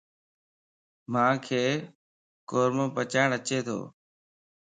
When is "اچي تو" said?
3.37-3.79